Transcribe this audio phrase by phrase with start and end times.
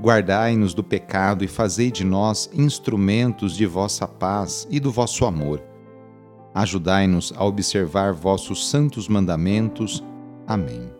[0.00, 5.62] Guardai-nos do pecado e fazei de nós instrumentos de vossa paz e do vosso amor.
[6.54, 10.04] Ajudai-nos a observar vossos santos mandamentos.
[10.46, 10.90] Amém.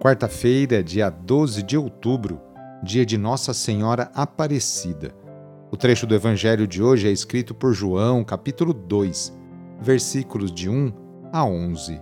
[0.00, 2.40] Quarta-feira, dia 12 de outubro,
[2.82, 5.14] dia de Nossa Senhora Aparecida.
[5.70, 9.36] O trecho do Evangelho de hoje é escrito por João, capítulo 2,
[9.80, 10.92] versículos de 1
[11.32, 12.00] a 11.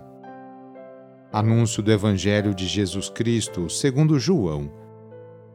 [1.32, 4.81] Anúncio do Evangelho de Jesus Cristo segundo João.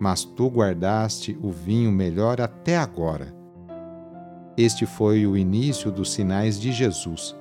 [0.00, 3.32] Mas tu guardaste o vinho melhor até agora.
[4.56, 7.36] Este foi o início dos sinais de Jesus.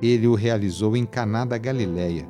[0.00, 2.26] Ele o realizou em Caná da Galileia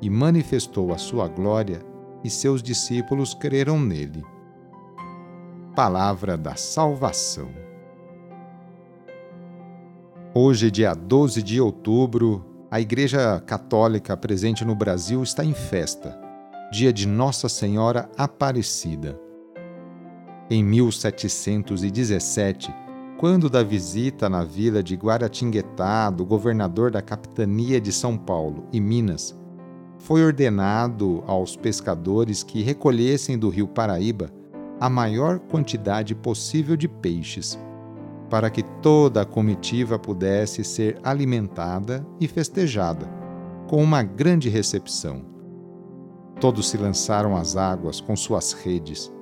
[0.00, 1.80] e manifestou a sua glória,
[2.24, 4.24] e seus discípulos creram nele.
[5.76, 7.48] Palavra da Salvação.
[10.34, 16.18] Hoje, dia 12 de outubro, a Igreja Católica presente no Brasil está em festa,
[16.72, 19.20] dia de Nossa Senhora Aparecida.
[20.48, 22.74] Em 1717,
[23.18, 28.80] quando da visita na vila de Guaratinguetá do governador da capitania de São Paulo e
[28.80, 29.38] Minas,
[29.98, 34.30] foi ordenado aos pescadores que recolhessem do rio Paraíba
[34.80, 37.58] a maior quantidade possível de peixes,
[38.30, 43.06] para que toda a comitiva pudesse ser alimentada e festejada,
[43.68, 45.31] com uma grande recepção.
[46.40, 49.12] Todos se lançaram às águas com suas redes.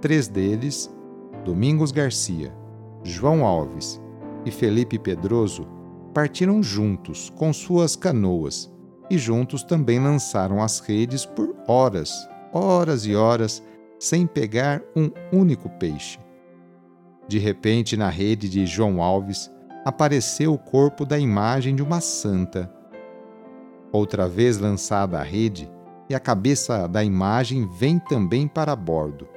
[0.00, 0.90] Três deles,
[1.44, 2.52] Domingos Garcia,
[3.02, 4.00] João Alves
[4.44, 5.66] e Felipe Pedroso,
[6.14, 8.72] partiram juntos com suas canoas
[9.10, 12.10] e juntos também lançaram as redes por horas,
[12.52, 13.62] horas e horas
[13.98, 16.18] sem pegar um único peixe.
[17.28, 19.50] De repente, na rede de João Alves,
[19.84, 22.72] apareceu o corpo da imagem de uma santa.
[23.92, 25.70] Outra vez lançada a rede,
[26.08, 29.28] e a cabeça da imagem vem também para bordo.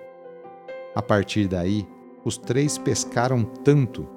[0.95, 1.87] A partir daí,
[2.23, 4.07] os três pescaram tanto,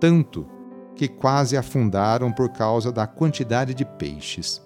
[0.00, 0.46] tanto,
[0.94, 4.62] que quase afundaram por causa da quantidade de peixes.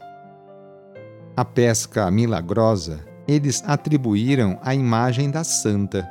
[1.37, 6.09] A pesca milagrosa eles atribuíram a imagem da santa.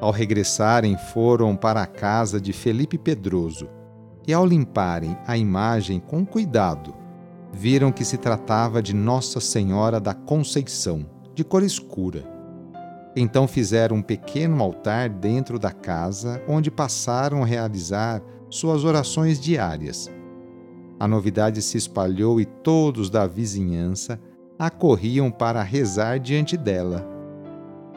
[0.00, 3.68] Ao regressarem, foram para a casa de Felipe Pedroso
[4.26, 6.94] e, ao limparem a imagem com cuidado,
[7.52, 11.04] viram que se tratava de Nossa Senhora da Conceição,
[11.34, 12.24] de cor escura.
[13.16, 20.10] Então fizeram um pequeno altar dentro da casa, onde passaram a realizar suas orações diárias.
[20.98, 24.20] A novidade se espalhou e todos da vizinhança
[24.58, 27.08] acorriam para rezar diante dela.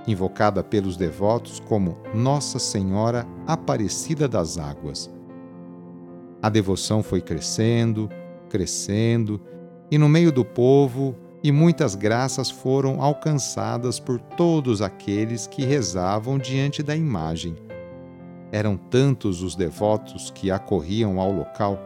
[0.07, 5.11] Invocada pelos devotos como Nossa Senhora Aparecida das Águas.
[6.41, 8.09] A devoção foi crescendo,
[8.53, 9.41] crescendo,
[9.89, 16.37] e no meio do povo e muitas graças foram alcançadas por todos aqueles que rezavam
[16.37, 17.55] diante da imagem.
[18.51, 21.79] Eram tantos os devotos que acorriam ao local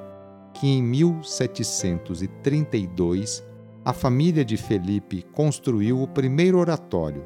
[0.53, 3.41] que em 1732
[3.85, 7.23] a família de Felipe construiu o primeiro oratório.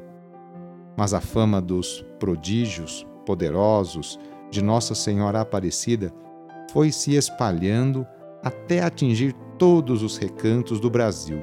[0.96, 4.20] Mas a fama dos prodígios poderosos
[4.52, 6.14] de Nossa Senhora Aparecida
[6.72, 8.06] foi se espalhando
[8.42, 11.38] até atingir todos os recantos do Brasil.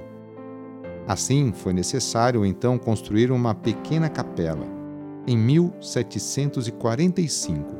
[1.08, 4.68] Assim, foi necessário então construir uma pequena capela,
[5.26, 7.76] em 1745,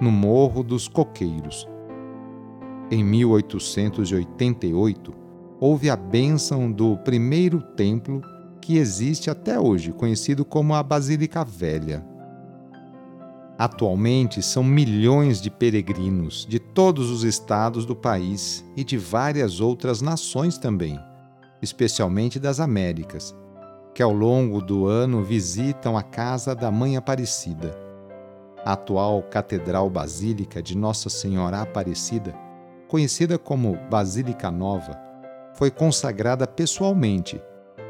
[0.00, 1.66] no Morro dos Coqueiros.
[2.90, 5.12] Em 1888,
[5.58, 8.22] houve a bênção do primeiro templo
[8.60, 12.04] que existe até hoje, conhecido como a Basílica Velha.
[13.60, 20.00] Atualmente são milhões de peregrinos de todos os estados do país e de várias outras
[20.00, 20.98] nações também
[21.62, 23.34] especialmente das Américas,
[23.94, 27.76] que ao longo do ano visitam a casa da Mãe Aparecida.
[28.64, 32.34] A atual Catedral Basílica de Nossa Senhora Aparecida,
[32.88, 34.98] conhecida como Basílica Nova,
[35.54, 37.40] foi consagrada pessoalmente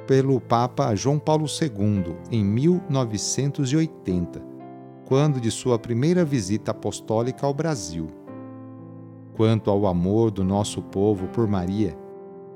[0.06, 4.49] pelo Papa João Paulo II em 1980,
[5.10, 8.06] quando de sua primeira visita apostólica ao Brasil.
[9.34, 11.98] Quanto ao amor do nosso povo por Maria,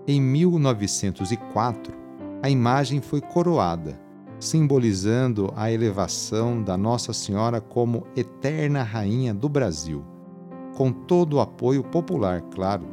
[0.06, 1.92] em 1904,
[2.40, 4.00] a imagem foi coroada,
[4.38, 10.04] simbolizando a elevação da Nossa Senhora como eterna rainha do Brasil,
[10.76, 12.86] com todo o apoio popular, claro.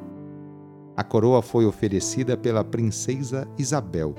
[0.97, 4.15] A coroa foi oferecida pela princesa Isabel.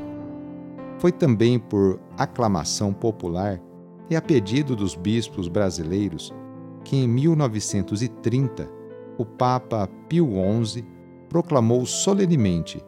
[0.99, 3.61] Foi também por aclamação popular
[4.13, 6.35] e a pedido dos bispos brasileiros
[6.85, 8.69] que em 1930
[9.17, 10.29] o Papa Pio
[10.63, 10.85] XI
[11.31, 12.85] proclamou solenemente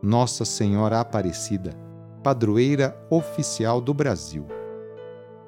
[0.00, 1.76] Nossa Senhora Aparecida,
[2.22, 4.46] padroeira oficial do Brasil.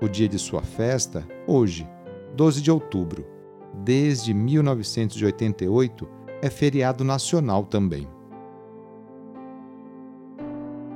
[0.03, 1.89] O dia de sua festa, hoje,
[2.35, 3.25] 12 de outubro,
[3.85, 6.09] desde 1988,
[6.43, 8.09] é feriado nacional também.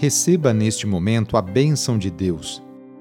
[0.01, 2.65] Receba neste momento a bênção de Deus.